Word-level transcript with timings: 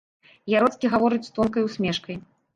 Яроцкі 0.53 0.91
гаворыць 0.95 1.21
з 1.29 1.33
тонкай 1.37 1.69
усмешкай. 1.69 2.21